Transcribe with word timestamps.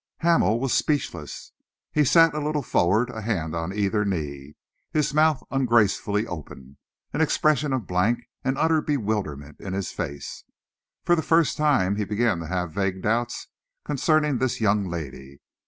Hamel 0.21 0.59
was 0.59 0.73
speechless. 0.73 1.51
He 1.91 2.03
sat 2.03 2.33
a 2.33 2.43
little 2.43 2.63
forward, 2.63 3.11
a 3.11 3.21
hand 3.21 3.53
on 3.55 3.71
either 3.71 4.03
knee, 4.03 4.55
his 4.91 5.13
mouth 5.13 5.43
ungracefully 5.51 6.25
open, 6.25 6.77
an 7.13 7.21
expression 7.21 7.71
of 7.71 7.85
blank 7.85 8.27
and 8.43 8.57
utter 8.57 8.81
bewilderment 8.81 9.59
in 9.59 9.73
his 9.73 9.91
face. 9.91 10.43
For 11.05 11.15
the 11.15 11.21
first 11.21 11.55
time 11.55 11.97
he 11.97 12.03
began 12.03 12.39
to 12.39 12.47
have 12.47 12.71
vague 12.71 13.03
doubts 13.03 13.45
concerning 13.85 14.39
this 14.39 14.59
young 14.59 14.87
lady. 14.89 15.39